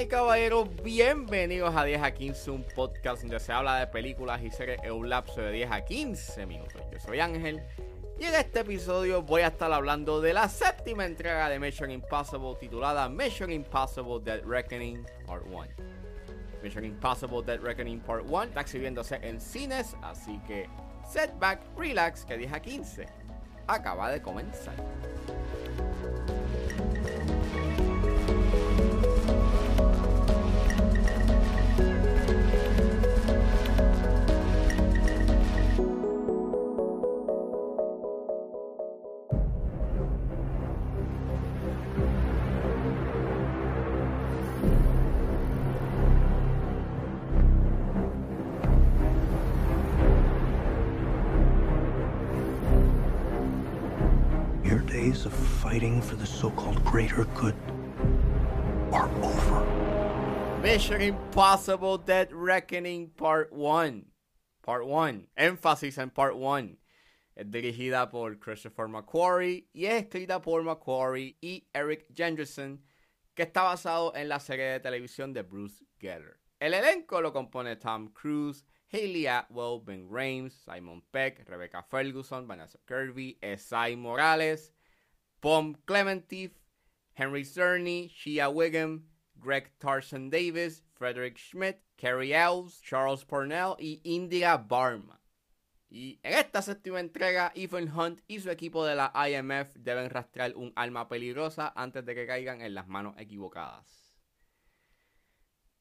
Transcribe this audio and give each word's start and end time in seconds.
Y 0.00 0.06
caballeros, 0.06 0.68
bienvenidos 0.82 1.76
a 1.76 1.84
10 1.84 2.02
a 2.02 2.10
15, 2.12 2.50
un 2.50 2.64
podcast 2.74 3.20
donde 3.22 3.38
se 3.38 3.52
habla 3.52 3.76
de 3.76 3.86
películas 3.86 4.42
y 4.42 4.50
series 4.50 4.80
en 4.82 4.92
un 4.92 5.08
lapso 5.08 5.42
de 5.42 5.52
10 5.52 5.70
a 5.70 5.84
15 5.84 6.46
minutos. 6.46 6.82
Yo 6.90 6.98
soy 6.98 7.20
Ángel 7.20 7.62
y 8.18 8.24
en 8.24 8.34
este 8.34 8.60
episodio 8.60 9.22
voy 9.22 9.42
a 9.42 9.48
estar 9.48 9.70
hablando 9.70 10.20
de 10.20 10.32
la 10.32 10.48
séptima 10.48 11.04
entrega 11.04 11.48
de 11.50 11.58
Mission 11.58 11.90
Impossible 11.90 12.56
titulada 12.58 13.08
Mission 13.08 13.52
Impossible 13.52 14.18
Dead 14.24 14.42
Reckoning 14.44 15.04
Part 15.26 15.44
1. 15.46 15.66
Mission 16.62 16.84
Impossible 16.84 17.42
Dead 17.44 17.60
Reckoning 17.60 18.00
Part 18.00 18.24
1 18.26 18.42
está 18.44 18.62
exhibiéndose 18.62 19.16
en 19.22 19.40
cines, 19.40 19.94
así 20.02 20.40
que 20.46 20.68
setback, 21.06 21.60
relax, 21.76 22.24
que 22.24 22.38
10 22.38 22.52
a 22.52 22.60
15 22.60 23.06
acaba 23.68 24.10
de 24.10 24.22
comenzar. 24.22 24.74
Of 55.12 55.32
fighting 55.32 56.00
for 56.00 56.16
the 56.16 56.26
so 56.26 56.50
called 56.50 56.82
greater 56.84 57.24
good 57.34 57.54
are 58.92 59.10
over. 59.22 60.60
Mission 60.62 61.02
Impossible 61.02 61.98
Dead 61.98 62.32
Reckoning 62.32 63.10
Part 63.10 63.52
1. 63.52 64.06
Part 64.62 64.86
1. 64.86 65.28
Énfasis 65.36 65.98
en 65.98 66.10
Part 66.10 66.34
1. 66.34 66.78
Es 67.36 67.50
dirigida 67.50 68.10
por 68.10 68.38
Christopher 68.38 68.88
McQuarrie 68.88 69.66
y 69.74 69.84
es 69.84 70.04
escrita 70.04 70.40
por 70.40 70.62
McQuarrie 70.62 71.36
y 71.42 71.66
Eric 71.74 72.06
Jenderson, 72.14 72.80
que 73.34 73.42
está 73.42 73.62
basado 73.62 74.14
en 74.14 74.28
la 74.28 74.40
serie 74.40 74.64
de 74.64 74.80
televisión 74.80 75.32
de 75.32 75.42
Bruce 75.42 75.84
Getter. 75.98 76.38
El 76.58 76.74
elenco 76.74 77.20
lo 77.20 77.32
compone 77.32 77.76
Tom 77.76 78.08
Cruise, 78.12 78.64
Hayley 78.90 79.26
Atwell, 79.26 79.80
Ben 79.84 80.08
Rames, 80.10 80.54
Simon 80.64 81.02
Peck, 81.10 81.48
Rebecca 81.48 81.82
Ferguson, 81.82 82.46
Vanessa 82.46 82.78
Kirby, 82.86 83.38
Esai 83.42 83.96
Morales, 83.96 84.72
Pom 85.42 85.74
Clementif, 85.86 86.52
Henry 87.14 87.44
Cerny, 87.44 88.08
Shia 88.08 88.48
Wiggum, 88.48 89.02
Greg 89.38 89.70
Tarson 89.80 90.30
Davis, 90.30 90.82
Frederick 90.94 91.36
Schmidt, 91.36 91.82
Carrie 91.98 92.32
Elves, 92.32 92.80
Charles 92.80 93.24
Pornell 93.24 93.74
y 93.78 94.00
Indira 94.04 94.56
Barma. 94.56 95.18
Y 95.90 96.20
en 96.22 96.38
esta 96.38 96.62
séptima 96.62 97.00
entrega, 97.00 97.52
Ethan 97.54 97.88
Hunt 97.88 98.20
y 98.28 98.40
su 98.40 98.50
equipo 98.50 98.86
de 98.86 98.94
la 98.94 99.12
IMF 99.14 99.74
deben 99.74 100.08
rastrear 100.08 100.54
un 100.54 100.72
arma 100.76 101.08
peligrosa 101.08 101.72
antes 101.74 102.06
de 102.06 102.14
que 102.14 102.26
caigan 102.26 102.62
en 102.62 102.74
las 102.74 102.86
manos 102.86 103.14
equivocadas. 103.18 104.22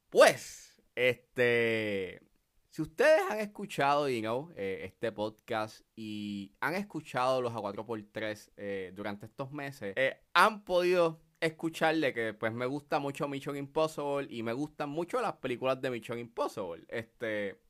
Pues, 0.09 0.81
este. 0.95 2.30
Si 2.71 2.81
ustedes 2.81 3.19
han 3.29 3.39
escuchado, 3.39 4.07
you 4.07 4.21
know, 4.21 4.49
eh, 4.55 4.83
este 4.85 5.11
podcast 5.11 5.81
y 5.93 6.55
han 6.61 6.73
escuchado 6.75 7.41
los 7.41 7.51
A4x3 7.51 8.51
eh, 8.55 8.93
durante 8.95 9.25
estos 9.25 9.51
meses, 9.51 9.93
eh, 9.97 10.23
han 10.33 10.63
podido 10.63 11.19
escucharle 11.41 12.13
que 12.13 12.33
pues 12.33 12.53
me 12.53 12.65
gusta 12.65 12.99
mucho 12.99 13.27
Mission 13.27 13.57
Impossible 13.57 14.25
y 14.29 14.41
me 14.41 14.53
gustan 14.53 14.89
mucho 14.89 15.19
las 15.19 15.33
películas 15.33 15.81
de 15.81 15.91
Mission 15.91 16.17
Impossible. 16.17 16.85
Este, 16.87 17.61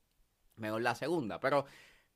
mejor 0.57 0.83
la 0.83 0.93
segunda, 0.93 1.39
pero, 1.39 1.65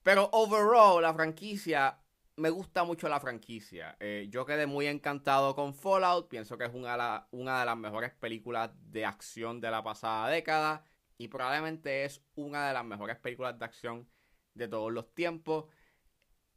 pero 0.04 0.30
overall 0.32 1.02
la 1.02 1.14
franquicia, 1.16 2.00
me 2.36 2.52
gusta 2.52 2.84
mucho 2.84 3.10
la 3.10 3.20
franquicia. 3.20 3.98
Eh, 4.00 4.28
yo 4.30 4.46
quedé 4.46 4.68
muy 4.68 4.86
encantado 4.86 5.56
con 5.56 5.74
Fallout, 5.74 6.28
pienso 6.28 6.56
que 6.56 6.66
es 6.66 6.74
una 6.76 7.28
una 7.32 7.62
de 7.62 7.66
las 7.66 7.78
mejores 7.78 8.12
películas 8.12 8.70
de 8.92 9.06
acción 9.06 9.60
de 9.60 9.72
la 9.72 9.82
pasada 9.84 10.30
década 10.30 10.86
y 11.18 11.28
probablemente 11.28 12.06
es 12.06 12.22
una 12.36 12.68
de 12.68 12.74
las 12.74 12.86
mejores 12.86 13.18
películas 13.18 13.58
de 13.58 13.66
acción 13.66 14.10
de 14.54 14.68
todos 14.68 14.92
los 14.92 15.14
tiempos. 15.14 15.66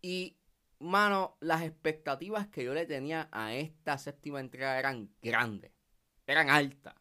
Y, 0.02 0.38
mano, 0.78 1.36
las 1.40 1.62
expectativas 1.62 2.48
que 2.48 2.64
yo 2.64 2.74
le 2.74 2.86
tenía 2.86 3.28
a 3.32 3.54
esta 3.54 3.98
séptima 3.98 4.40
entrega 4.40 4.78
eran 4.78 5.10
grandes, 5.22 5.72
eran 6.26 6.50
altas. 6.50 6.94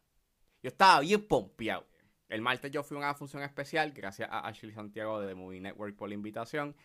Yo 0.62 0.68
estaba 0.68 1.00
bien 1.00 1.26
pompeado. 1.26 1.86
El 2.28 2.42
martes 2.42 2.70
yo 2.70 2.82
fui 2.82 2.96
a 2.96 2.98
una 2.98 3.14
función 3.14 3.42
especial, 3.42 3.92
gracias 3.92 4.28
a 4.30 4.46
Ashley 4.46 4.72
Santiago 4.72 5.20
de 5.20 5.28
The 5.28 5.34
Movie 5.34 5.60
Network 5.60 5.96
por 5.96 6.08
la 6.08 6.14
invitación. 6.14 6.76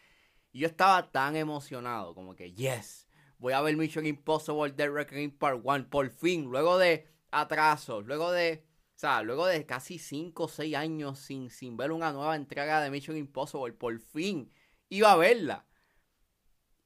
Y 0.52 0.60
yo 0.60 0.68
estaba 0.68 1.12
tan 1.12 1.36
emocionado, 1.36 2.16
como 2.16 2.36
que, 2.36 2.54
yes, 2.54 3.08
voy 3.40 3.54
a 3.54 3.62
ver 3.62 3.76
Mission 3.76 4.06
Impossible 4.06 4.72
Dead 4.72 4.90
Reckoning 4.90 5.38
Part 5.38 5.60
1, 5.64 5.90
por 5.90 6.10
fin, 6.12 6.46
luego 6.46 6.78
de 6.78 7.08
atrasos, 7.32 8.06
luego 8.06 8.32
de, 8.32 8.64
o 8.96 9.00
sea, 9.00 9.22
luego 9.24 9.46
de 9.48 9.66
casi 9.66 10.00
5 10.00 10.44
o 10.44 10.48
6 10.48 10.76
años 10.76 11.20
sin, 11.20 11.50
sin 11.50 11.76
ver 11.78 11.92
una 11.92 12.12
nueva 12.12 12.36
entrega 12.36 12.82
de 12.82 12.92
Mission 12.92 13.18
Impossible, 13.18 13.74
por 13.74 14.00
fin 14.00 14.52
iba 14.90 15.12
a 15.12 15.18
verla. 15.18 15.66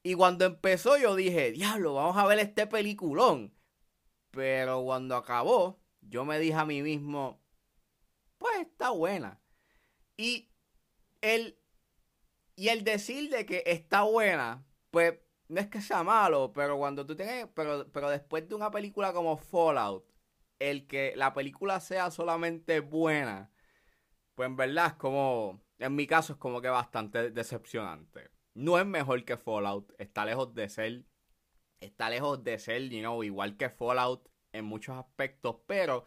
Y 0.03 0.15
cuando 0.15 0.45
empezó 0.45 0.97
yo 0.97 1.15
dije, 1.15 1.51
diablo, 1.51 1.95
vamos 1.95 2.17
a 2.17 2.25
ver 2.25 2.39
este 2.39 2.65
peliculón. 2.67 3.53
Pero 4.31 4.83
cuando 4.83 5.15
acabó, 5.15 5.81
yo 6.01 6.23
me 6.23 6.39
dije 6.39 6.55
a 6.55 6.65
mí 6.65 6.81
mismo, 6.81 7.41
pues 8.37 8.59
está 8.61 8.91
buena. 8.91 9.41
Y 10.15 10.49
el, 11.21 11.59
y 12.55 12.69
el 12.69 12.83
decir 12.83 13.29
de 13.29 13.45
que 13.45 13.63
está 13.65 14.03
buena, 14.03 14.65
pues 14.91 15.19
no 15.49 15.59
es 15.59 15.67
que 15.67 15.81
sea 15.81 16.03
malo, 16.03 16.53
pero 16.53 16.77
cuando 16.77 17.05
tú 17.05 17.15
tienes, 17.15 17.47
pero, 17.53 17.87
pero 17.91 18.09
después 18.09 18.47
de 18.47 18.55
una 18.55 18.71
película 18.71 19.13
como 19.13 19.37
Fallout, 19.37 20.05
el 20.59 20.87
que 20.87 21.13
la 21.15 21.33
película 21.33 21.79
sea 21.79 22.11
solamente 22.11 22.79
buena, 22.79 23.51
pues 24.35 24.47
en 24.47 24.55
verdad 24.55 24.87
es 24.87 24.93
como, 24.93 25.61
en 25.79 25.95
mi 25.95 26.07
caso 26.07 26.33
es 26.33 26.39
como 26.39 26.61
que 26.61 26.69
bastante 26.69 27.31
decepcionante. 27.31 28.31
No 28.53 28.79
es 28.79 28.85
mejor 28.85 29.23
que 29.25 29.37
Fallout, 29.37 29.93
está 29.99 30.25
lejos 30.25 30.53
de 30.53 30.69
ser, 30.69 31.05
está 31.79 32.09
lejos 32.09 32.43
de 32.43 32.59
ser, 32.59 32.89
you 32.89 32.99
know, 32.99 33.23
igual 33.23 33.57
que 33.57 33.69
Fallout 33.69 34.29
en 34.51 34.65
muchos 34.65 34.97
aspectos, 34.97 35.57
pero 35.67 36.05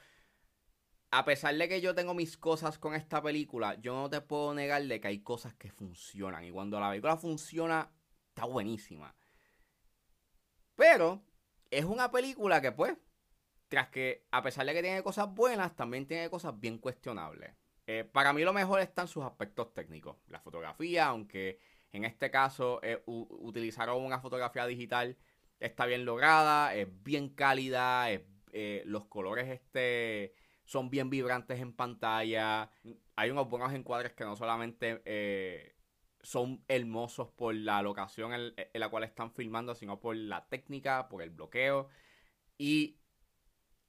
a 1.12 1.24
pesar 1.24 1.54
de 1.56 1.68
que 1.68 1.80
yo 1.80 1.94
tengo 1.94 2.14
mis 2.14 2.36
cosas 2.36 2.78
con 2.78 2.94
esta 2.94 3.22
película, 3.22 3.74
yo 3.80 3.94
no 3.94 4.08
te 4.08 4.20
puedo 4.20 4.54
negar 4.54 4.82
de 4.84 5.00
que 5.00 5.08
hay 5.08 5.22
cosas 5.22 5.54
que 5.54 5.70
funcionan. 5.70 6.44
Y 6.44 6.52
cuando 6.52 6.78
la 6.78 6.88
película 6.88 7.16
funciona, 7.16 7.92
está 8.28 8.44
buenísima. 8.44 9.14
Pero 10.76 11.22
es 11.70 11.84
una 11.84 12.10
película 12.10 12.60
que, 12.60 12.72
pues, 12.72 12.96
tras 13.70 13.88
que, 13.88 14.26
a 14.32 14.42
pesar 14.42 14.66
de 14.66 14.74
que 14.74 14.82
tiene 14.82 15.02
cosas 15.02 15.32
buenas, 15.32 15.76
también 15.76 16.04
tiene 16.04 16.28
cosas 16.28 16.58
bien 16.58 16.78
cuestionables. 16.78 17.54
Eh, 17.86 18.04
para 18.04 18.32
mí 18.32 18.42
lo 18.42 18.52
mejor 18.52 18.80
están 18.80 19.06
sus 19.06 19.24
aspectos 19.24 19.72
técnicos. 19.72 20.16
La 20.28 20.40
fotografía, 20.40 21.06
aunque 21.06 21.60
en 21.92 22.04
este 22.04 22.32
caso 22.32 22.80
eh, 22.82 23.00
utilizaron 23.06 24.04
una 24.04 24.20
fotografía 24.20 24.66
digital, 24.66 25.16
está 25.60 25.86
bien 25.86 26.04
lograda, 26.04 26.74
es 26.74 26.88
bien 27.04 27.28
cálida, 27.28 28.10
eh, 28.10 28.82
los 28.86 29.06
colores 29.06 29.48
este 29.48 30.34
son 30.64 30.90
bien 30.90 31.08
vibrantes 31.08 31.60
en 31.60 31.72
pantalla. 31.72 32.70
Hay 33.14 33.30
unos 33.30 33.48
buenos 33.48 33.72
encuadres 33.72 34.12
que 34.14 34.24
no 34.24 34.34
solamente 34.34 35.00
eh, 35.04 35.76
son 36.22 36.64
hermosos 36.66 37.28
por 37.30 37.54
la 37.54 37.82
locación 37.82 38.32
en, 38.32 38.52
en 38.56 38.80
la 38.80 38.88
cual 38.88 39.04
están 39.04 39.32
filmando, 39.32 39.76
sino 39.76 40.00
por 40.00 40.16
la 40.16 40.48
técnica, 40.48 41.08
por 41.08 41.22
el 41.22 41.30
bloqueo. 41.30 41.88
Y 42.56 42.99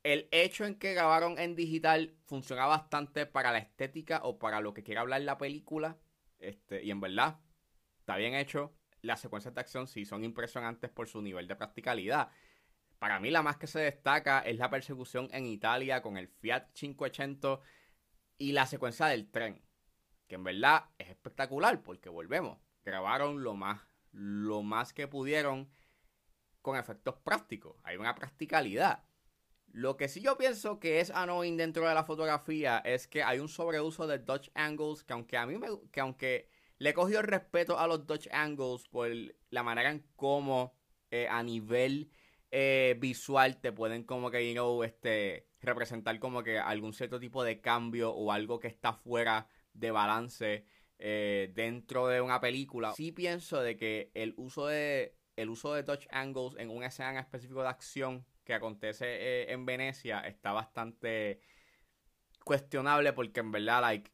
el 0.04 0.28
hecho 0.32 0.66
en 0.66 0.76
que 0.76 0.94
grabaron 0.94 1.38
en 1.38 1.56
digital 1.56 2.16
funciona 2.26 2.66
bastante 2.66 3.26
para 3.26 3.52
la 3.52 3.60
estética 3.60 4.22
o 4.24 4.40
para 4.40 4.62
lo 4.62 4.74
que 4.74 4.84
quiera 4.84 5.02
hablar 5.02 5.22
la 5.22 5.38
película. 5.38 5.98
Este, 6.40 6.84
y 6.84 6.92
en 6.92 7.02
verdad, 7.02 7.40
está 8.00 8.16
bien 8.16 8.34
hecho. 8.34 8.74
Las 9.02 9.20
secuencias 9.20 9.54
de 9.54 9.62
acción 9.62 9.88
sí 9.88 10.06
son 10.06 10.24
impresionantes 10.24 10.90
por 10.90 11.08
su 11.08 11.22
nivel 11.22 11.48
de 11.48 11.56
practicalidad. 11.56 12.30
Para 13.00 13.20
mí 13.20 13.32
la 13.32 13.42
más 13.42 13.58
que 13.58 13.68
se 13.68 13.80
destaca 13.80 14.40
es 14.42 14.58
la 14.58 14.70
persecución 14.70 15.28
en 15.32 15.48
Italia 15.48 16.02
con 16.02 16.18
el 16.18 16.28
Fiat 16.28 16.72
580 16.74 17.60
y 18.38 18.52
la 18.52 18.68
secuencia 18.68 19.08
del 19.08 19.30
tren, 19.30 19.62
que 20.28 20.36
en 20.36 20.44
verdad 20.44 20.86
es 20.98 21.10
espectacular 21.10 21.82
porque 21.82 22.10
volvemos, 22.10 22.60
grabaron 22.84 23.44
lo 23.44 23.56
más 23.56 23.82
lo 24.12 24.62
más 24.62 24.94
que 24.94 25.08
pudieron 25.08 25.70
con 26.62 26.78
efectos 26.78 27.16
prácticos, 27.16 27.78
hay 27.84 27.98
una 27.98 28.14
practicalidad. 28.14 29.04
Lo 29.74 29.96
que 29.96 30.10
sí 30.10 30.22
yo 30.22 30.38
pienso 30.38 30.80
que 30.80 31.00
es 31.00 31.12
annoying 31.12 31.58
dentro 31.58 31.88
de 31.88 31.94
la 31.94 32.04
fotografía 32.04 32.80
es 32.80 33.08
que 33.08 33.24
hay 33.24 33.40
un 33.40 33.48
sobreuso 33.48 34.06
de 34.06 34.20
Dutch 34.20 34.50
angles 34.54 35.04
que 35.04 35.14
aunque 35.14 35.38
a 35.38 35.46
mí 35.46 35.58
me 35.58 35.68
que 35.92 36.02
aunque 36.02 36.50
le 36.78 36.90
he 36.90 36.94
cogido 36.94 37.20
el 37.22 37.28
respeto 37.28 37.80
a 37.80 37.88
los 37.88 38.06
Dutch 38.06 38.28
angles 38.32 38.88
por 38.90 39.10
la 39.50 39.64
manera 39.64 39.92
en 39.92 40.06
cómo 40.16 40.74
eh, 41.10 41.28
a 41.30 41.42
nivel 41.44 42.10
eh, 42.50 42.98
visual 43.00 43.62
te 43.62 43.72
pueden 43.72 44.04
como 44.04 44.30
que, 44.30 44.56
este, 44.84 45.48
representar 45.62 46.20
como 46.20 46.44
que 46.44 46.60
algún 46.60 46.94
cierto 46.94 47.20
tipo 47.20 47.44
de 47.44 47.62
cambio 47.62 48.12
o 48.12 48.32
algo 48.32 48.60
que 48.60 48.68
está 48.68 48.94
fuera 48.94 49.48
de 49.74 49.92
balance 49.92 50.66
eh, 51.00 51.52
dentro 51.54 52.08
de 52.08 52.20
una 52.20 52.42
película. 52.42 52.94
Sí 52.94 53.12
pienso 53.12 53.62
de 53.62 53.78
que 53.78 54.12
el 54.14 54.34
uso 54.36 54.68
de 54.68 55.16
el 55.38 55.50
uso 55.50 55.74
de 55.74 55.84
touch 55.84 56.08
angles 56.12 56.56
en 56.58 56.70
una 56.70 56.88
escena 56.88 57.20
específico 57.20 57.64
de 57.64 57.70
acción 57.70 58.26
que 58.44 58.54
acontece 58.54 59.06
eh, 59.08 59.52
en 59.52 59.66
Venecia 59.66 60.22
está 60.22 60.52
bastante 60.52 61.42
cuestionable 62.44 63.14
porque 63.14 63.40
en 63.40 63.52
verdad 63.52 63.82
like 63.82 64.12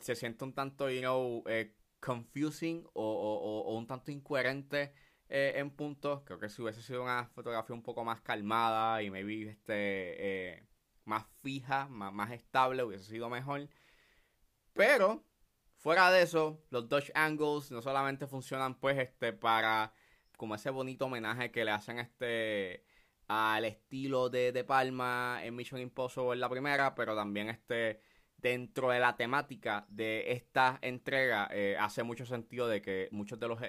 se 0.00 0.14
siente 0.14 0.44
un 0.44 0.52
tanto 0.52 0.90
you 0.90 1.00
know 1.00 1.44
confusing 2.00 2.86
o 2.94 3.74
un 3.76 3.86
tanto 3.86 4.10
incoherente 4.10 4.92
eh, 5.34 5.58
en 5.58 5.70
puntos. 5.70 6.22
Creo 6.24 6.38
que 6.38 6.50
si 6.50 6.60
hubiese 6.60 6.82
sido 6.82 7.02
una 7.04 7.24
fotografía 7.34 7.74
un 7.74 7.82
poco 7.82 8.04
más 8.04 8.20
calmada 8.20 9.02
y 9.02 9.10
maybe 9.10 9.48
este, 9.48 10.56
eh, 10.58 10.66
más 11.06 11.24
fija, 11.42 11.88
más, 11.88 12.12
más 12.12 12.32
estable, 12.32 12.82
hubiese 12.82 13.06
sido 13.06 13.30
mejor. 13.30 13.66
Pero, 14.74 15.24
fuera 15.78 16.10
de 16.10 16.20
eso, 16.20 16.62
los 16.68 16.86
Dodge 16.86 17.12
Angles 17.14 17.70
no 17.70 17.80
solamente 17.80 18.26
funcionan 18.26 18.74
pues 18.78 18.98
este 18.98 19.32
para 19.32 19.94
como 20.36 20.54
ese 20.54 20.68
bonito 20.68 21.06
homenaje 21.06 21.50
que 21.50 21.64
le 21.64 21.70
hacen 21.70 21.98
este 21.98 22.84
al 23.32 23.64
estilo 23.64 24.28
de, 24.28 24.52
de 24.52 24.64
Palma 24.64 25.40
en 25.42 25.54
Mission 25.54 25.80
Impossible 25.80 26.36
la 26.36 26.48
primera, 26.48 26.94
pero 26.94 27.14
también 27.14 27.48
este 27.48 28.00
dentro 28.36 28.90
de 28.90 28.98
la 28.98 29.16
temática 29.16 29.86
de 29.88 30.32
esta 30.32 30.78
entrega 30.82 31.48
eh, 31.52 31.76
hace 31.78 32.02
mucho 32.02 32.26
sentido 32.26 32.66
de 32.66 32.82
que 32.82 33.08
muchos 33.12 33.38
de 33.38 33.48
los 33.48 33.60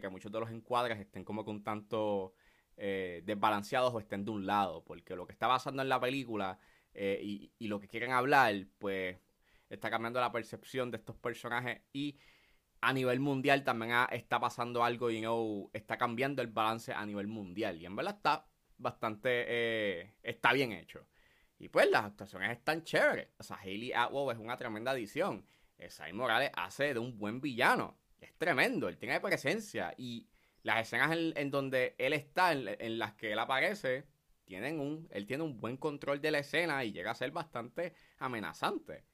que 0.00 0.08
muchos 0.08 0.30
de 0.30 0.40
los 0.40 0.50
encuadres 0.50 0.98
estén 0.98 1.24
como 1.24 1.42
un 1.42 1.62
tanto 1.62 2.34
eh, 2.76 3.22
desbalanceados 3.24 3.94
o 3.94 4.00
estén 4.00 4.24
de 4.24 4.32
un 4.32 4.46
lado, 4.46 4.84
porque 4.84 5.16
lo 5.16 5.26
que 5.26 5.32
está 5.32 5.48
pasando 5.48 5.82
en 5.82 5.88
la 5.88 6.00
película 6.00 6.58
eh, 6.92 7.50
y, 7.58 7.68
lo 7.68 7.80
que 7.80 7.88
quieren 7.88 8.10
hablar, 8.10 8.52
pues 8.78 9.16
está 9.70 9.90
cambiando 9.90 10.20
la 10.20 10.32
percepción 10.32 10.90
de 10.90 10.98
estos 10.98 11.16
personajes 11.16 11.82
y 11.92 12.18
a 12.80 12.92
nivel 12.92 13.20
mundial 13.20 13.64
también 13.64 13.92
está 14.10 14.40
pasando 14.40 14.84
algo 14.84 15.10
y 15.10 15.20
no 15.20 15.70
está 15.72 15.96
cambiando 15.96 16.42
el 16.42 16.48
balance 16.48 16.92
a 16.92 17.06
nivel 17.06 17.28
mundial 17.28 17.80
y 17.80 17.86
en 17.86 17.96
verdad 17.96 18.16
está 18.16 18.46
bastante 18.78 19.44
eh, 19.48 20.14
está 20.22 20.52
bien 20.52 20.72
hecho. 20.72 21.06
Y 21.58 21.68
pues 21.68 21.88
las 21.90 22.04
actuaciones 22.04 22.50
están 22.50 22.82
chéveres. 22.82 23.28
O 23.38 23.42
sea 23.42 23.58
Hayley 23.58 23.92
Atwell 23.92 24.36
es 24.36 24.38
una 24.38 24.56
tremenda 24.56 24.90
adición. 24.90 25.46
Sai 25.88 26.12
Morales 26.12 26.50
hace 26.54 26.94
de 26.94 26.98
un 26.98 27.18
buen 27.18 27.40
villano. 27.40 27.98
Es 28.20 28.34
tremendo, 28.36 28.88
él 28.88 28.96
tiene 28.96 29.20
presencia. 29.20 29.94
Y 29.96 30.28
las 30.62 30.80
escenas 30.80 31.12
en, 31.12 31.50
donde 31.50 31.94
él 31.98 32.12
está, 32.12 32.52
en, 32.52 32.98
las 32.98 33.14
que 33.14 33.32
él 33.32 33.38
aparece, 33.38 34.06
tienen 34.44 34.80
un, 34.80 35.08
él 35.10 35.26
tiene 35.26 35.42
un 35.42 35.60
buen 35.60 35.76
control 35.76 36.20
de 36.20 36.30
la 36.30 36.38
escena 36.38 36.84
y 36.84 36.92
llega 36.92 37.10
a 37.10 37.14
ser 37.14 37.30
bastante 37.32 37.94
amenazante. 38.18 39.04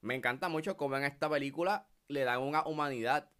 Me 0.00 0.14
encanta 0.14 0.48
mucho 0.48 0.76
cómo 0.76 0.96
en 0.96 1.04
esta 1.04 1.30
película 1.30 1.88
le 2.08 2.24
dan 2.24 2.40
una 2.42 2.66
humanidad 2.66 3.30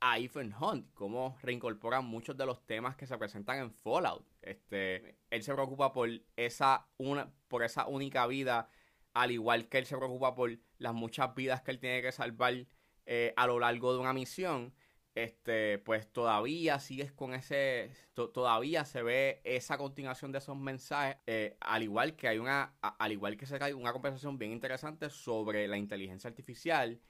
a 0.00 0.18
Ethan 0.18 0.54
Hunt, 0.58 0.92
cómo 0.94 1.36
reincorporan 1.42 2.04
muchos 2.04 2.36
de 2.36 2.46
los 2.46 2.66
temas 2.66 2.96
que 2.96 3.06
se 3.06 3.18
presentan 3.18 3.58
en 3.58 3.70
Fallout. 3.70 4.26
Este, 4.42 5.18
él 5.30 5.42
se 5.42 5.52
preocupa 5.52 5.92
por 5.92 6.08
esa, 6.36 6.88
una, 6.96 7.30
por 7.48 7.62
esa 7.62 7.86
única 7.86 8.26
vida, 8.26 8.68
al 9.12 9.30
igual 9.30 9.68
que 9.68 9.78
él 9.78 9.86
se 9.86 9.96
preocupa 9.96 10.34
por 10.34 10.58
las 10.78 10.94
muchas 10.94 11.34
vidas 11.34 11.62
que 11.62 11.70
él 11.70 11.78
tiene 11.78 12.02
que 12.02 12.12
salvar 12.12 12.66
eh, 13.06 13.34
a 13.36 13.46
lo 13.46 13.58
largo 13.58 13.92
de 13.92 13.98
una 13.98 14.12
misión, 14.12 14.72
este, 15.14 15.78
pues 15.78 16.10
todavía 16.12 16.78
sigues 16.78 17.12
con 17.12 17.34
ese, 17.34 17.92
todavía 18.14 18.84
se 18.84 19.02
ve 19.02 19.40
esa 19.44 19.76
continuación 19.76 20.32
de 20.32 20.38
esos 20.38 20.56
mensajes, 20.56 21.16
eh, 21.26 21.56
al 21.60 21.82
igual 21.82 22.16
que 22.16 22.28
hay 22.28 22.38
una, 22.38 22.74
al 22.80 23.12
igual 23.12 23.36
que 23.36 23.46
se 23.46 23.58
cae 23.58 23.74
una 23.74 23.92
conversación 23.92 24.38
bien 24.38 24.52
interesante 24.52 25.10
sobre 25.10 25.66
la 25.68 25.76
inteligencia 25.76 26.28
artificial, 26.28 27.00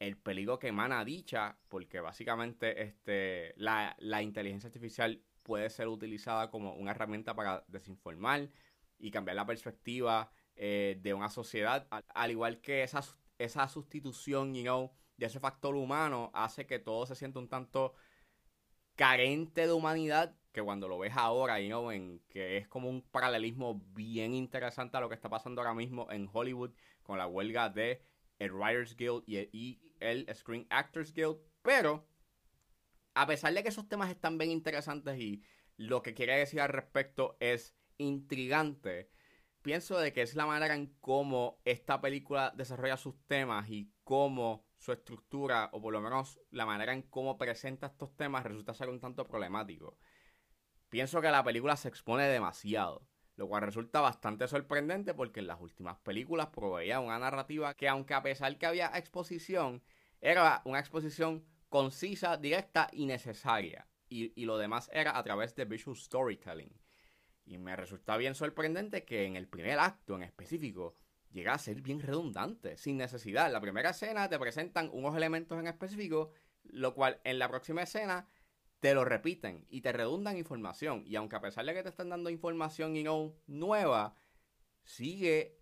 el 0.00 0.16
peligro 0.16 0.58
que 0.58 0.68
emana 0.68 1.04
dicha, 1.04 1.58
porque 1.68 2.00
básicamente 2.00 2.82
este, 2.82 3.54
la, 3.56 3.96
inteligencia 4.22 4.68
artificial 4.68 5.22
puede 5.42 5.70
ser 5.70 5.88
utilizada 5.88 6.50
como 6.50 6.74
una 6.74 6.92
herramienta 6.92 7.34
para 7.34 7.64
desinformar 7.68 8.48
y 8.98 9.10
cambiar 9.10 9.36
la 9.36 9.46
perspectiva 9.46 10.30
eh, 10.56 10.98
de 11.00 11.14
una 11.14 11.28
sociedad, 11.28 11.86
al, 11.90 12.30
igual 12.30 12.60
que 12.60 12.82
esa, 12.82 13.02
esa 13.38 13.68
sustitución, 13.68 14.54
you 14.54 14.62
know, 14.62 14.92
de 15.16 15.26
ese 15.26 15.40
factor 15.40 15.74
humano 15.74 16.30
hace 16.32 16.66
que 16.66 16.78
todo 16.78 17.06
se 17.06 17.14
sienta 17.14 17.38
un 17.38 17.48
tanto 17.48 17.94
carente 18.94 19.66
de 19.66 19.72
humanidad 19.72 20.34
que 20.52 20.62
cuando 20.62 20.88
lo 20.88 20.98
ves 20.98 21.12
ahora 21.16 21.60
y 21.60 21.68
no 21.68 21.92
en 21.92 22.20
que 22.28 22.56
es 22.56 22.66
como 22.66 22.88
un 22.88 23.02
paralelismo 23.02 23.80
bien 23.94 24.34
interesante 24.34 24.96
a 24.96 25.00
lo 25.00 25.08
que 25.08 25.14
está 25.14 25.28
pasando 25.28 25.60
ahora 25.60 25.74
mismo 25.74 26.10
en 26.10 26.28
Hollywood 26.32 26.72
con 27.02 27.18
la 27.18 27.26
huelga 27.26 27.68
de 27.68 28.02
el 28.38 28.52
Writers 28.52 28.96
Guild 28.96 29.24
y 29.26 29.80
el 30.00 30.26
Screen 30.34 30.66
Actors 30.70 31.12
Guild 31.12 31.38
pero 31.62 32.08
a 33.14 33.26
pesar 33.26 33.52
de 33.52 33.62
que 33.62 33.68
esos 33.68 33.88
temas 33.88 34.10
están 34.10 34.38
bien 34.38 34.50
interesantes 34.50 35.18
y 35.18 35.42
lo 35.76 36.02
que 36.02 36.14
quiere 36.14 36.36
decir 36.36 36.60
al 36.60 36.68
respecto 36.68 37.36
es 37.40 37.76
intrigante 37.98 39.10
pienso 39.62 39.98
de 39.98 40.12
que 40.12 40.22
es 40.22 40.34
la 40.34 40.46
manera 40.46 40.74
en 40.74 40.94
cómo 41.00 41.60
esta 41.64 42.00
película 42.00 42.52
desarrolla 42.56 42.96
sus 42.96 43.22
temas 43.26 43.68
y 43.68 43.92
cómo 44.04 44.66
su 44.78 44.92
estructura, 44.92 45.70
o 45.72 45.80
por 45.82 45.92
lo 45.92 46.00
menos 46.00 46.40
la 46.50 46.64
manera 46.64 46.92
en 46.92 47.02
cómo 47.02 47.36
presenta 47.36 47.88
estos 47.88 48.16
temas, 48.16 48.44
resulta 48.44 48.74
ser 48.74 48.88
un 48.88 49.00
tanto 49.00 49.26
problemático. 49.26 49.98
Pienso 50.88 51.20
que 51.20 51.30
la 51.30 51.44
película 51.44 51.76
se 51.76 51.88
expone 51.88 52.26
demasiado, 52.28 53.06
lo 53.38 53.46
cual 53.46 53.62
resulta 53.62 54.00
bastante 54.00 54.48
sorprendente 54.48 55.14
porque 55.14 55.38
en 55.38 55.46
las 55.46 55.60
últimas 55.60 55.96
películas 55.98 56.48
proveía 56.48 56.98
una 56.98 57.20
narrativa 57.20 57.72
que, 57.74 57.88
aunque 57.88 58.12
a 58.12 58.22
pesar 58.22 58.58
que 58.58 58.66
había 58.66 58.90
exposición, 58.96 59.80
era 60.20 60.60
una 60.64 60.80
exposición 60.80 61.44
concisa, 61.68 62.36
directa 62.36 62.88
y 62.92 63.06
necesaria. 63.06 63.86
Y, 64.08 64.32
y 64.34 64.44
lo 64.44 64.58
demás 64.58 64.90
era 64.92 65.16
a 65.16 65.22
través 65.22 65.54
de 65.54 65.66
visual 65.66 65.96
storytelling. 65.96 66.76
Y 67.44 67.58
me 67.58 67.76
resulta 67.76 68.16
bien 68.16 68.34
sorprendente 68.34 69.04
que 69.04 69.24
en 69.24 69.36
el 69.36 69.46
primer 69.46 69.78
acto 69.78 70.16
en 70.16 70.24
específico 70.24 70.96
llega 71.30 71.54
a 71.54 71.58
ser 71.58 71.80
bien 71.80 72.00
redundante, 72.00 72.76
sin 72.76 72.96
necesidad. 72.96 73.46
En 73.46 73.52
la 73.52 73.60
primera 73.60 73.90
escena 73.90 74.28
te 74.28 74.38
presentan 74.40 74.90
unos 74.92 75.16
elementos 75.16 75.60
en 75.60 75.68
específico, 75.68 76.32
lo 76.64 76.92
cual 76.92 77.20
en 77.22 77.38
la 77.38 77.48
próxima 77.48 77.84
escena 77.84 78.26
te 78.80 78.94
lo 78.94 79.04
repiten 79.04 79.66
y 79.68 79.80
te 79.80 79.92
redundan 79.92 80.36
información. 80.36 81.02
Y 81.06 81.16
aunque 81.16 81.36
a 81.36 81.40
pesar 81.40 81.64
de 81.64 81.74
que 81.74 81.82
te 81.82 81.88
están 81.88 82.08
dando 82.08 82.30
información 82.30 82.96
y 82.96 83.02
no 83.02 83.34
nueva, 83.46 84.14
sigue 84.84 85.58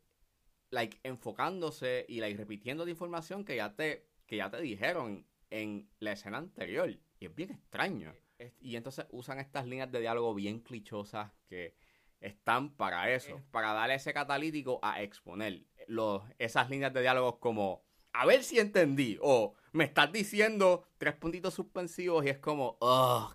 like, 0.71 0.99
enfocándose 1.03 2.05
y 2.09 2.21
like, 2.21 2.37
repitiendo 2.37 2.85
la 2.85 2.91
información 2.91 3.45
que 3.45 3.57
ya, 3.57 3.75
te, 3.75 4.09
que 4.27 4.37
ya 4.37 4.51
te 4.51 4.61
dijeron 4.61 5.27
en 5.51 5.91
la 5.99 6.13
escena 6.13 6.39
anterior. 6.39 6.91
Y 7.19 7.27
es 7.27 7.35
bien 7.35 7.53
extraño. 7.53 8.15
Y 8.61 8.77
entonces 8.77 9.07
usan 9.11 9.39
estas 9.39 9.67
líneas 9.67 9.91
de 9.91 10.01
diálogo 10.01 10.35
bien 10.35 10.61
clichosas 10.61 11.33
que 11.49 11.75
están 12.21 12.77
para 12.77 13.11
eso, 13.13 13.41
para 13.51 13.73
darle 13.73 13.95
ese 13.95 14.13
catalítico 14.13 14.79
a 14.83 15.03
exponer 15.03 15.65
los, 15.87 16.23
esas 16.39 16.69
líneas 16.69 16.93
de 16.93 17.01
diálogos 17.01 17.37
como, 17.39 17.86
a 18.19 18.27
ver 18.27 18.43
si 18.43 18.59
entendí, 18.59 19.19
o 19.21 19.55
me 19.73 19.85
estás 19.85 20.11
diciendo 20.11 20.85
tres 20.97 21.15
puntitos 21.15 21.53
suspensivos 21.55 22.25
y 22.25 22.31
es 22.31 22.39
como, 22.39 22.79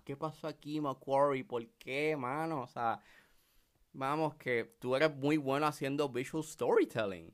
¿qué 0.04 0.16
pasó 0.16 0.48
aquí, 0.48 0.80
Macquarie? 0.80 1.44
¿Por 1.44 1.66
qué, 1.78 2.16
mano? 2.16 2.62
O 2.62 2.66
sea, 2.66 3.00
vamos, 3.92 4.34
que 4.34 4.76
tú 4.80 4.96
eres 4.96 5.14
muy 5.14 5.36
bueno 5.36 5.66
haciendo 5.66 6.08
visual 6.08 6.42
storytelling. 6.42 7.32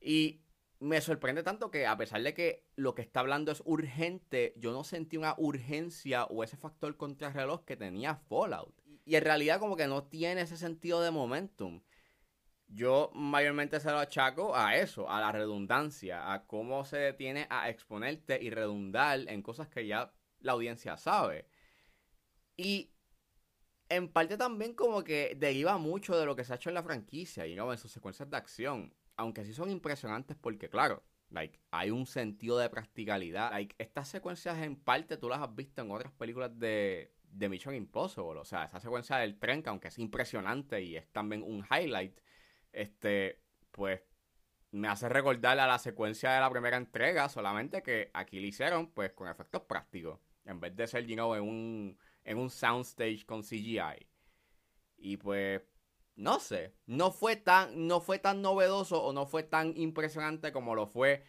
Y 0.00 0.40
me 0.78 1.02
sorprende 1.02 1.42
tanto 1.42 1.70
que 1.70 1.86
a 1.86 1.98
pesar 1.98 2.22
de 2.22 2.32
que 2.32 2.64
lo 2.76 2.94
que 2.94 3.02
está 3.02 3.20
hablando 3.20 3.52
es 3.52 3.62
urgente, 3.66 4.54
yo 4.56 4.72
no 4.72 4.82
sentí 4.82 5.18
una 5.18 5.34
urgencia 5.36 6.24
o 6.24 6.42
ese 6.42 6.56
factor 6.56 6.96
contrarreloj 6.96 7.66
que 7.66 7.76
tenía 7.76 8.16
Fallout. 8.16 8.74
Y 9.04 9.16
en 9.16 9.24
realidad 9.24 9.60
como 9.60 9.76
que 9.76 9.86
no 9.86 10.04
tiene 10.04 10.40
ese 10.40 10.56
sentido 10.56 11.02
de 11.02 11.10
momentum. 11.10 11.82
Yo 12.72 13.10
mayormente 13.14 13.80
se 13.80 13.90
lo 13.90 13.98
achaco 13.98 14.54
a 14.54 14.76
eso, 14.76 15.10
a 15.10 15.20
la 15.20 15.32
redundancia, 15.32 16.32
a 16.32 16.46
cómo 16.46 16.84
se 16.84 16.98
detiene 16.98 17.48
a 17.50 17.68
exponerte 17.68 18.40
y 18.40 18.50
redundar 18.50 19.20
en 19.28 19.42
cosas 19.42 19.68
que 19.68 19.88
ya 19.88 20.12
la 20.38 20.52
audiencia 20.52 20.96
sabe. 20.96 21.48
Y 22.56 22.92
en 23.88 24.08
parte 24.08 24.36
también 24.36 24.74
como 24.74 25.02
que 25.02 25.36
deriva 25.36 25.78
mucho 25.78 26.16
de 26.16 26.24
lo 26.24 26.36
que 26.36 26.44
se 26.44 26.52
ha 26.52 26.56
hecho 26.56 26.70
en 26.70 26.74
la 26.74 26.84
franquicia 26.84 27.44
y 27.44 27.56
no 27.56 27.72
en 27.72 27.78
sus 27.78 27.90
secuencias 27.90 28.30
de 28.30 28.36
acción. 28.36 28.94
Aunque 29.16 29.44
sí 29.44 29.52
son 29.52 29.68
impresionantes 29.68 30.36
porque, 30.36 30.70
claro, 30.70 31.02
like, 31.28 31.58
hay 31.72 31.90
un 31.90 32.06
sentido 32.06 32.56
de 32.56 32.70
practicalidad. 32.70 33.50
Like, 33.50 33.74
estas 33.78 34.06
secuencias 34.08 34.58
en 34.62 34.76
parte 34.76 35.16
tú 35.16 35.28
las 35.28 35.40
has 35.40 35.54
visto 35.54 35.82
en 35.82 35.90
otras 35.90 36.12
películas 36.12 36.56
de, 36.56 37.12
de 37.24 37.48
Mission 37.48 37.74
Impossible. 37.74 38.38
O 38.38 38.44
sea, 38.44 38.64
esa 38.64 38.78
secuencia 38.78 39.16
del 39.16 39.40
tren, 39.40 39.60
que 39.60 39.70
aunque 39.70 39.88
es 39.88 39.98
impresionante 39.98 40.80
y 40.82 40.96
es 40.96 41.08
también 41.12 41.42
un 41.42 41.66
highlight, 41.68 42.16
este, 42.72 43.42
pues 43.70 44.00
me 44.72 44.88
hace 44.88 45.08
recordar 45.08 45.58
a 45.58 45.66
la 45.66 45.78
secuencia 45.78 46.32
de 46.32 46.40
la 46.40 46.50
primera 46.50 46.76
entrega, 46.76 47.28
solamente 47.28 47.82
que 47.82 48.10
aquí 48.14 48.40
lo 48.40 48.46
hicieron 48.46 48.90
pues 48.92 49.12
con 49.12 49.28
efectos 49.28 49.62
prácticos, 49.62 50.20
en 50.44 50.60
vez 50.60 50.76
de 50.76 50.86
ser, 50.86 51.06
you 51.06 51.14
know, 51.14 51.34
en 51.34 51.42
un, 51.42 51.98
en 52.24 52.38
un 52.38 52.50
soundstage 52.50 53.24
con 53.26 53.42
CGI. 53.42 54.06
Y 54.96 55.16
pues, 55.16 55.62
no 56.16 56.38
sé, 56.38 56.74
no 56.86 57.10
fue 57.10 57.36
tan, 57.36 57.86
no 57.86 58.00
fue 58.00 58.18
tan 58.18 58.42
novedoso 58.42 59.02
o 59.02 59.12
no 59.12 59.26
fue 59.26 59.42
tan 59.42 59.76
impresionante 59.76 60.52
como 60.52 60.74
lo 60.74 60.86
fue 60.86 61.24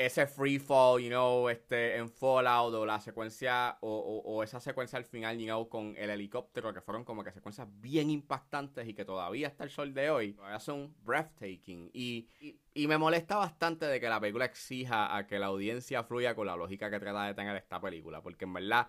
ese 0.00 0.26
free 0.26 0.58
fall, 0.58 0.98
you 0.98 1.10
know, 1.10 1.50
este, 1.50 1.96
en 1.96 2.08
Fallout 2.08 2.72
o 2.72 2.86
la 2.86 2.98
secuencia, 3.00 3.76
o, 3.82 4.42
esa 4.42 4.58
secuencia 4.58 4.96
al 4.98 5.04
final, 5.04 5.38
you 5.38 5.44
know, 5.44 5.68
con 5.68 5.94
el 5.98 6.08
helicóptero, 6.08 6.72
que 6.72 6.80
fueron 6.80 7.04
como 7.04 7.22
que 7.22 7.30
secuencias 7.32 7.68
bien 7.82 8.08
impactantes 8.08 8.88
y 8.88 8.94
que 8.94 9.04
todavía 9.04 9.48
hasta 9.48 9.64
el 9.64 9.68
sol 9.68 9.92
de 9.92 10.08
hoy, 10.08 10.32
todavía 10.32 10.58
son 10.58 10.94
breathtaking. 11.04 11.90
Y, 11.92 12.30
y, 12.72 12.86
me 12.86 12.96
molesta 12.96 13.36
bastante 13.36 13.84
de 13.84 14.00
que 14.00 14.08
la 14.08 14.18
película 14.18 14.46
exija 14.46 15.14
a 15.14 15.26
que 15.26 15.38
la 15.38 15.46
audiencia 15.46 16.02
fluya 16.02 16.34
con 16.34 16.46
la 16.46 16.56
lógica 16.56 16.90
que 16.90 16.98
trata 16.98 17.26
de 17.26 17.34
tener 17.34 17.54
esta 17.56 17.78
película, 17.78 18.22
porque 18.22 18.46
en 18.46 18.54
verdad 18.54 18.88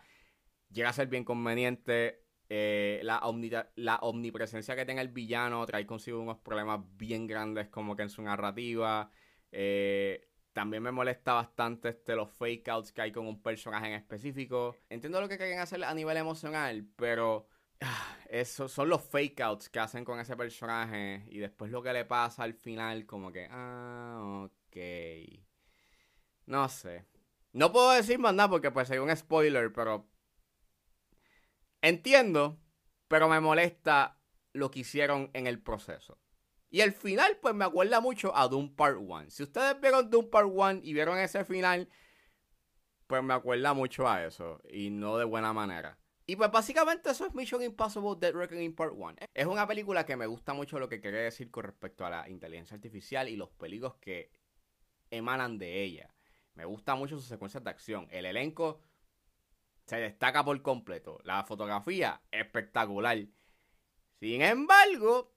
llega 0.71 0.89
a 0.89 0.93
ser 0.93 1.07
bien 1.07 1.25
conveniente. 1.25 2.23
Eh, 2.47 3.01
la, 3.03 3.21
la 3.75 3.95
omnipresencia 3.97 4.77
que 4.77 4.85
tenga 4.85 5.01
el 5.01 5.09
villano 5.09 5.65
trae 5.65 5.85
consigo 5.85 6.21
unos 6.21 6.37
problemas 6.37 6.79
bien 6.95 7.27
grandes 7.27 7.67
como 7.67 7.97
que 7.97 8.03
en 8.03 8.09
su 8.09 8.21
narrativa. 8.21 9.11
Eh, 9.51 10.30
también 10.53 10.83
me 10.83 10.91
molesta 10.91 11.33
bastante 11.33 11.89
este, 11.89 12.15
los 12.15 12.29
fake 12.31 12.67
outs 12.69 12.91
que 12.91 13.01
hay 13.01 13.11
con 13.11 13.27
un 13.27 13.41
personaje 13.41 13.87
en 13.87 13.93
específico. 13.93 14.75
Entiendo 14.89 15.21
lo 15.21 15.29
que 15.29 15.37
quieren 15.37 15.59
hacer 15.59 15.83
a 15.83 15.93
nivel 15.93 16.17
emocional, 16.17 16.87
pero 16.95 17.47
ah, 17.81 18.17
eso 18.29 18.67
son 18.67 18.89
los 18.89 19.01
fake 19.01 19.39
outs 19.41 19.69
que 19.69 19.79
hacen 19.79 20.03
con 20.03 20.19
ese 20.19 20.35
personaje 20.35 21.25
y 21.29 21.39
después 21.39 21.71
lo 21.71 21.81
que 21.81 21.93
le 21.93 22.05
pasa 22.05 22.43
al 22.43 22.53
final, 22.53 23.05
como 23.05 23.31
que, 23.31 23.47
ah, 23.49 24.45
ok. 24.45 24.77
No 26.45 26.67
sé. 26.69 27.05
No 27.53 27.71
puedo 27.71 27.91
decir 27.91 28.19
más 28.19 28.33
nada 28.33 28.49
porque 28.49 28.71
pues 28.71 28.89
hay 28.91 28.99
un 28.99 29.15
spoiler, 29.15 29.71
pero 29.73 30.09
entiendo, 31.81 32.57
pero 33.07 33.27
me 33.27 33.39
molesta 33.39 34.19
lo 34.53 34.71
que 34.71 34.79
hicieron 34.79 35.29
en 35.33 35.47
el 35.47 35.61
proceso. 35.61 36.17
Y 36.71 36.79
el 36.79 36.93
final, 36.93 37.37
pues 37.41 37.53
me 37.53 37.65
acuerda 37.65 37.99
mucho 37.99 38.35
a 38.35 38.47
Doom 38.47 38.73
Part 38.73 38.97
1. 38.97 39.29
Si 39.29 39.43
ustedes 39.43 39.79
vieron 39.81 40.09
Doom 40.09 40.29
Part 40.29 40.47
1 40.49 40.79
y 40.83 40.93
vieron 40.93 41.17
ese 41.19 41.43
final, 41.43 41.89
pues 43.07 43.21
me 43.21 43.33
acuerda 43.33 43.73
mucho 43.73 44.07
a 44.07 44.25
eso. 44.25 44.61
Y 44.71 44.89
no 44.89 45.17
de 45.17 45.25
buena 45.25 45.51
manera. 45.51 45.99
Y 46.25 46.37
pues 46.37 46.49
básicamente 46.49 47.09
eso 47.09 47.25
es 47.25 47.33
Mission 47.33 47.61
Impossible 47.61 48.15
Dead 48.17 48.33
Reckoning 48.33 48.73
Part 48.73 48.93
1. 48.95 49.15
Es 49.33 49.45
una 49.47 49.67
película 49.67 50.05
que 50.05 50.15
me 50.15 50.27
gusta 50.27 50.53
mucho 50.53 50.79
lo 50.79 50.87
que 50.87 51.01
quiere 51.01 51.23
decir 51.23 51.51
con 51.51 51.65
respecto 51.65 52.05
a 52.05 52.09
la 52.09 52.29
inteligencia 52.29 52.75
artificial 52.75 53.27
y 53.27 53.35
los 53.35 53.49
peligros 53.49 53.95
que 53.97 54.31
emanan 55.09 55.57
de 55.57 55.83
ella. 55.83 56.15
Me 56.53 56.63
gusta 56.63 56.95
mucho 56.95 57.17
sus 57.17 57.27
secuencias 57.27 57.65
de 57.65 57.69
acción. 57.69 58.07
El 58.11 58.25
elenco 58.25 58.79
se 59.87 59.97
destaca 59.97 60.45
por 60.45 60.61
completo. 60.61 61.19
La 61.25 61.43
fotografía, 61.43 62.21
espectacular. 62.31 63.25
Sin 64.21 64.41
embargo, 64.41 65.33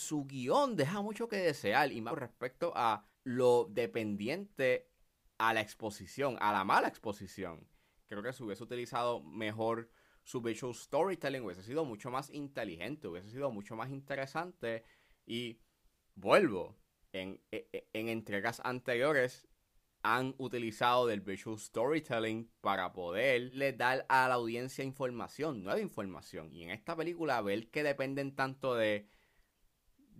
su 0.00 0.24
guion 0.24 0.74
deja 0.74 1.00
mucho 1.02 1.28
que 1.28 1.36
desear 1.36 1.92
y 1.92 2.00
más 2.00 2.14
respecto 2.14 2.72
a 2.74 3.04
lo 3.22 3.66
dependiente 3.70 4.88
a 5.38 5.54
la 5.54 5.60
exposición, 5.60 6.36
a 6.40 6.52
la 6.52 6.64
mala 6.64 6.88
exposición. 6.88 7.66
Creo 8.08 8.22
que 8.22 8.32
si 8.32 8.42
hubiese 8.42 8.64
utilizado 8.64 9.22
mejor 9.22 9.88
su 10.24 10.40
visual 10.42 10.74
storytelling, 10.74 11.44
hubiese 11.44 11.62
sido 11.62 11.84
mucho 11.84 12.10
más 12.10 12.30
inteligente, 12.30 13.08
hubiese 13.08 13.30
sido 13.30 13.50
mucho 13.50 13.76
más 13.76 13.90
interesante. 13.90 14.84
Y 15.26 15.60
vuelvo, 16.14 16.76
en, 17.12 17.40
e, 17.50 17.68
e, 17.72 17.88
en, 17.92 18.08
entregas 18.08 18.60
anteriores 18.64 19.48
han 20.02 20.34
utilizado 20.38 21.06
del 21.06 21.20
visual 21.20 21.58
storytelling 21.58 22.50
para 22.60 22.92
poderle 22.92 23.72
dar 23.72 24.06
a 24.08 24.28
la 24.28 24.34
audiencia 24.34 24.84
información, 24.84 25.62
nueva 25.62 25.80
información. 25.80 26.52
Y 26.52 26.64
en 26.64 26.70
esta 26.70 26.96
película, 26.96 27.40
ver 27.42 27.70
que 27.70 27.82
dependen 27.82 28.34
tanto 28.34 28.74
de 28.74 29.08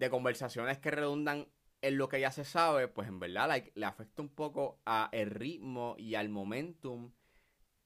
de 0.00 0.08
conversaciones 0.08 0.78
que 0.78 0.90
redundan 0.90 1.46
en 1.82 1.98
lo 1.98 2.08
que 2.08 2.20
ya 2.20 2.32
se 2.32 2.44
sabe, 2.44 2.88
pues 2.88 3.06
en 3.06 3.20
verdad 3.20 3.62
le 3.74 3.86
afecta 3.86 4.22
un 4.22 4.30
poco 4.30 4.80
a 4.86 5.10
el 5.12 5.30
ritmo 5.30 5.94
y 5.98 6.14
al 6.14 6.30
momentum 6.30 7.12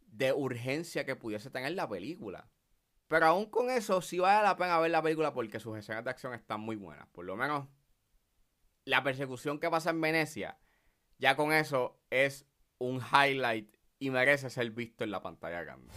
de 0.07 0.33
urgencia 0.33 1.05
que 1.05 1.17
pudiese 1.17 1.51
tener 1.51 1.73
la 1.73 1.89
película. 1.89 2.49
Pero 3.09 3.27
aún 3.27 3.47
con 3.47 3.69
eso, 3.69 4.01
sí 4.01 4.21
vale 4.21 4.45
la 4.45 4.57
pena 4.57 4.79
ver 4.79 4.93
la 4.93 5.03
película 5.03 5.35
porque 5.35 5.59
sus 5.59 5.77
escenas 5.77 6.05
de 6.05 6.11
acción 6.11 6.35
están 6.35 6.61
muy 6.61 6.77
buenas. 6.77 7.09
Por 7.09 7.25
lo 7.25 7.37
menos 7.37 7.67
la 8.85 9.03
persecución 9.03 9.59
que 9.59 9.69
pasa 9.69 9.91
en 9.91 10.01
Venecia, 10.01 10.57
ya 11.19 11.35
con 11.35 11.53
eso 11.53 12.01
es 12.11 12.47
un 12.79 13.01
highlight 13.01 13.77
y 13.99 14.11
merece 14.11 14.51
ser 14.51 14.71
visto 14.71 15.03
en 15.03 15.11
la 15.11 15.21
pantalla 15.21 15.63
grande. 15.65 15.93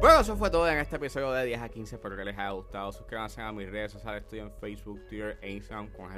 Bueno, 0.00 0.20
eso 0.20 0.36
fue 0.36 0.48
todo 0.48 0.68
en 0.68 0.78
este 0.78 0.94
episodio 0.94 1.32
de 1.32 1.44
10 1.44 1.60
a 1.60 1.68
15. 1.68 1.96
Espero 1.96 2.16
que 2.16 2.24
les 2.24 2.38
haya 2.38 2.50
gustado. 2.50 2.92
Suscríbanse 2.92 3.42
a 3.42 3.50
mis 3.50 3.68
redes 3.68 3.90
sociales. 3.90 4.22
Estoy 4.22 4.38
en 4.38 4.52
Facebook, 4.52 5.04
Twitter 5.08 5.36
e 5.42 5.50
Instagram 5.50 5.88
con 5.88 6.08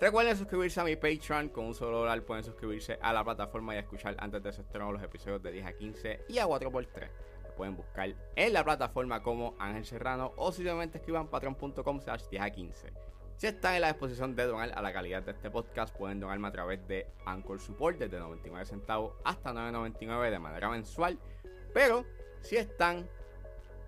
Recuerden 0.00 0.34
suscribirse 0.34 0.80
a 0.80 0.84
mi 0.84 0.96
Patreon. 0.96 1.50
Con 1.50 1.66
un 1.66 1.74
solo 1.74 1.98
dólar 1.98 2.22
pueden 2.22 2.42
suscribirse 2.42 2.98
a 3.02 3.12
la 3.12 3.22
plataforma 3.22 3.74
y 3.74 3.78
escuchar 3.78 4.16
antes 4.18 4.42
de 4.42 4.48
ese 4.48 4.62
estreno 4.62 4.90
los 4.90 5.02
episodios 5.02 5.42
de 5.42 5.52
10 5.52 5.66
a 5.66 5.72
15 5.74 6.24
y 6.28 6.38
a 6.38 6.46
4x3. 6.46 7.10
pueden 7.54 7.76
buscar 7.76 8.14
en 8.34 8.52
la 8.54 8.64
plataforma 8.64 9.22
como 9.22 9.54
Ángel 9.58 9.84
Serrano 9.84 10.32
o 10.36 10.50
simplemente 10.50 10.96
escriban 10.96 11.28
patreon.com 11.28 12.00
slash 12.00 12.28
10 12.30 12.42
a 12.42 12.50
15. 12.50 12.92
Si 13.36 13.46
están 13.46 13.74
en 13.74 13.82
la 13.82 13.88
disposición 13.88 14.34
de 14.34 14.46
donar 14.46 14.72
a 14.74 14.80
la 14.80 14.92
calidad 14.92 15.22
de 15.22 15.32
este 15.32 15.50
podcast, 15.50 15.94
pueden 15.94 16.18
donarme 16.18 16.48
a 16.48 16.52
través 16.52 16.88
de 16.88 17.08
Anchor 17.26 17.60
Support 17.60 17.98
desde 17.98 18.18
99 18.18 18.64
centavos 18.64 19.12
hasta 19.22 19.52
9.99 19.52 20.30
de 20.30 20.38
manera 20.38 20.70
mensual. 20.70 21.18
Pero 21.74 22.06
si 22.42 22.56
están 22.56 23.08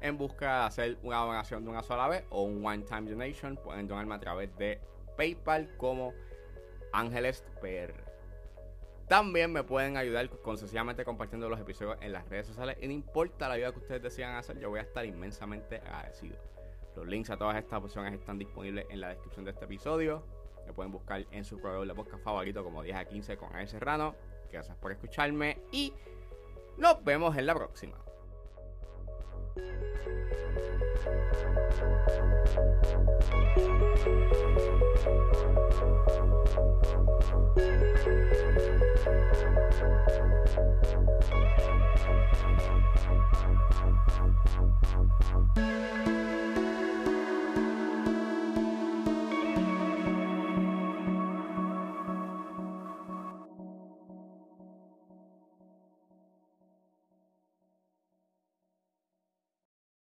en 0.01 0.17
busca 0.17 0.61
de 0.61 0.67
hacer 0.67 0.99
una 1.03 1.19
donación 1.19 1.65
de 1.65 1.71
una 1.71 1.83
sola 1.83 2.09
vez 2.09 2.25
o 2.31 2.43
un 2.43 2.65
one-time 2.65 3.11
donation, 3.11 3.57
pueden 3.57 3.87
donarme 3.87 4.15
a 4.15 4.21
través 4.21 4.57
de 4.57 4.81
PayPal 5.17 5.77
como 5.77 6.15
Ángeles 6.93 7.45
PR. 7.61 8.11
También 9.09 9.53
me 9.53 9.65
pueden 9.65 9.97
ayudar 9.97 10.29
concesivamente 10.43 11.05
compartiendo 11.05 11.49
los 11.49 11.59
episodios 11.59 11.99
en 12.01 12.13
las 12.13 12.29
redes 12.29 12.47
sociales. 12.47 12.77
Y 12.81 12.87
no 12.87 12.93
importa 12.93 13.49
la 13.49 13.55
ayuda 13.55 13.73
que 13.73 13.81
ustedes 13.81 14.03
decidan 14.03 14.37
hacer, 14.37 14.59
yo 14.59 14.71
voy 14.71 14.79
a 14.79 14.83
estar 14.83 15.05
inmensamente 15.05 15.79
agradecido. 15.79 16.37
Los 16.95 17.07
links 17.07 17.31
a 17.31 17.37
todas 17.37 17.57
estas 17.57 17.83
opciones 17.83 18.15
están 18.15 18.39
disponibles 18.39 18.87
en 18.89 19.01
la 19.01 19.09
descripción 19.09 19.45
de 19.45 19.51
este 19.51 19.65
episodio. 19.65 20.23
Me 20.67 20.73
pueden 20.73 20.93
buscar 20.93 21.27
en 21.33 21.45
su 21.45 21.59
proveedor 21.59 21.89
de 21.89 21.95
podcast 21.95 22.23
favorito 22.23 22.63
como 22.63 22.83
10 22.83 22.97
a 22.97 23.05
15 23.05 23.37
con 23.37 23.55
A. 23.57 23.67
Serrano. 23.67 24.15
Gracias 24.53 24.77
por 24.77 24.93
escucharme 24.93 25.59
y 25.73 25.93
nos 26.77 27.03
vemos 27.03 27.37
en 27.37 27.47
la 27.47 27.55
próxima. 27.55 27.97
Thank 29.57 29.67
you. 32.93 33.10